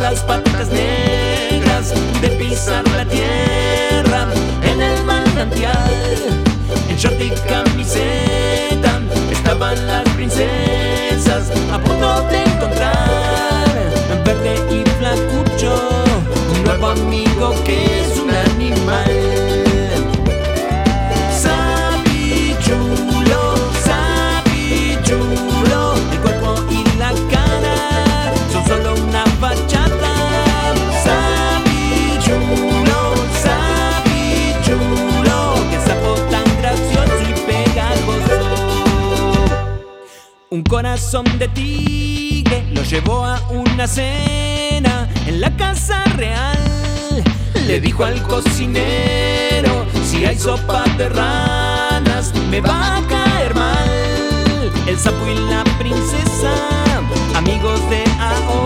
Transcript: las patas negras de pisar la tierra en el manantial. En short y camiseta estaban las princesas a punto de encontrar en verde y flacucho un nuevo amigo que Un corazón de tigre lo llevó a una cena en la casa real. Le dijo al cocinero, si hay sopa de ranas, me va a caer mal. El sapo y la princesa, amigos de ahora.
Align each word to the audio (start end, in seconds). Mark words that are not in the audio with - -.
las 0.00 0.20
patas 0.20 0.68
negras 0.68 1.92
de 2.20 2.28
pisar 2.30 2.86
la 2.90 3.04
tierra 3.04 4.28
en 4.62 4.80
el 4.80 5.04
manantial. 5.04 5.74
En 6.88 6.96
short 6.96 7.20
y 7.20 7.30
camiseta 7.48 9.00
estaban 9.30 9.86
las 9.86 10.08
princesas 10.10 11.50
a 11.72 11.78
punto 11.78 12.22
de 12.28 12.42
encontrar 12.42 13.68
en 14.12 14.24
verde 14.24 14.54
y 14.70 14.88
flacucho 14.98 15.88
un 16.54 16.64
nuevo 16.64 16.88
amigo 16.88 17.54
que 17.64 18.07
Un 40.50 40.62
corazón 40.62 41.26
de 41.38 41.46
tigre 41.48 42.64
lo 42.72 42.82
llevó 42.82 43.22
a 43.22 43.38
una 43.50 43.86
cena 43.86 45.06
en 45.26 45.42
la 45.42 45.54
casa 45.54 46.02
real. 46.16 47.22
Le 47.66 47.78
dijo 47.82 48.02
al 48.02 48.22
cocinero, 48.22 49.84
si 50.02 50.24
hay 50.24 50.38
sopa 50.38 50.84
de 50.96 51.10
ranas, 51.10 52.32
me 52.50 52.62
va 52.62 52.96
a 52.96 53.06
caer 53.06 53.54
mal. 53.54 54.72
El 54.86 54.98
sapo 54.98 55.26
y 55.28 55.34
la 55.50 55.64
princesa, 55.78 56.50
amigos 57.34 57.78
de 57.90 58.04
ahora. 58.18 58.57